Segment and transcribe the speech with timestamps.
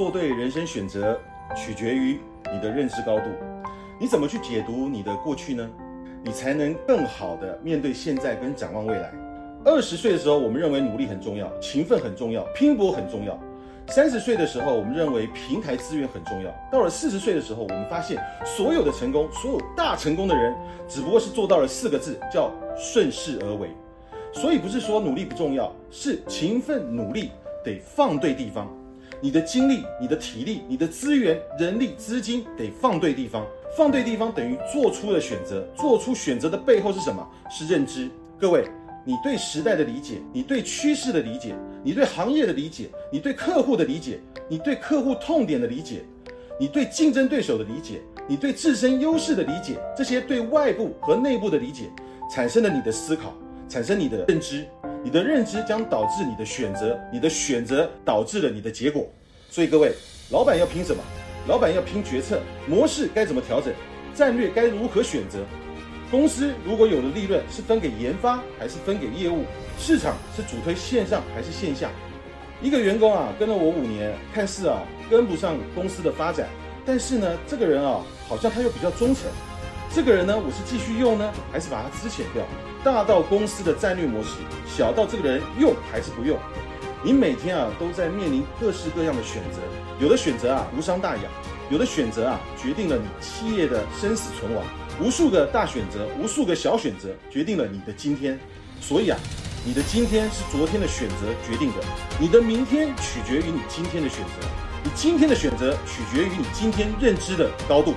[0.00, 1.20] 做对人生选择
[1.54, 2.18] 取决于
[2.50, 3.24] 你的认知高度。
[3.98, 5.68] 你怎么去解读你的过去呢？
[6.24, 9.12] 你才能更好的面对现在跟展望未来。
[9.62, 13.38] 二十岁的时候，我们认为努力很重要，勤奋很重要，拼搏很重要。
[13.88, 16.50] 三十岁的时候，我们认为平台资源很重要。
[16.72, 20.56] 到了四十岁的时候，我们发现所有的成功，所有大成功的人，
[20.88, 23.68] 只不过是做到了四个字，叫顺势而为。
[24.32, 27.32] 所以不是说努力不重要，是勤奋努力
[27.62, 28.66] 得放对地方。
[29.20, 33.46] 你的精力、你的体力、你的资源、人力、资金得放对地方。
[33.76, 35.66] 放对地方等于做出了选择。
[35.76, 37.26] 做出选择的背后是什么？
[37.50, 38.08] 是认知。
[38.38, 38.64] 各位。
[39.02, 46.02] 你对时代的理解，你对趋势的理解，你对行业的理解，你对客户的理解，你对客户痛点的理解，
[46.60, 51.90] 你对竞争对手的理解，你对自身优势的理解，这些对外部和内部的理解，
[52.30, 53.32] 产生了你的思考，
[53.70, 54.66] 产生你的认知，
[55.02, 59.08] 你的认知将导致你的选择，你的选择导致了你的结果。
[59.50, 59.94] 所以各位，
[60.30, 61.02] 老板要拼什么？
[61.48, 63.72] 老板要拼决策模式该怎么调整，
[64.14, 65.38] 战略该如何选择？
[66.10, 69.44] 公司如果有了利润是分给研发还是分给业务？
[69.78, 71.90] 市场是主推线上还是线下？
[72.60, 76.46] 一个员工啊，跟了我五年，看似啊跟不上公司的发展，
[76.84, 79.24] 但是呢，这个人啊，好像他又比较忠诚。
[79.92, 82.44] 这个人呢，我是继续用呢，还是把他资遣掉？
[82.84, 86.38] 大到公司的战略模式，小到这个人用还是不用？
[87.02, 89.58] 你每天啊都在面临各式各样的选择，
[89.98, 91.22] 有的选择啊无伤大雅，
[91.70, 94.64] 有的选择啊决定了你企业的生死存亡。
[95.02, 98.38] 无数个大选择，无数个小选择，决定了你的今天。
[98.80, 99.18] 所以啊，
[99.64, 101.78] 你的今天是昨天的选择决定的，
[102.20, 104.46] 你的明天取决于你今天的选择，
[104.84, 107.94] 你今天的选择取决于你今天认知的高度。